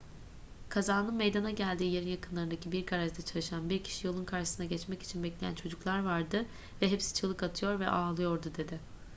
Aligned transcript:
kazanın 0.69 1.15
meydana 1.15 1.51
geldiği 1.51 1.93
yerin 1.93 2.07
yakınlarındaki 2.07 2.71
bir 2.71 2.85
garajda 2.85 3.21
çalışan 3.21 3.69
bir 3.69 3.83
kişi 3.83 4.07
yolun 4.07 4.25
karşısına 4.25 4.65
geçmek 4.65 5.03
için 5.03 5.23
bekleyen 5.23 5.55
çocuklar 5.55 6.03
vardı 6.05 6.45
ve 6.81 6.91
hepsi 6.91 7.13
çığlık 7.13 7.43
atıyor 7.43 7.79
ve 7.79 7.89
ağlıyordu 7.89 8.51
dedi 8.57 8.79